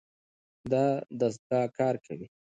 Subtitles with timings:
[0.71, 0.85] دا
[1.19, 2.27] دستګاه کار کوي.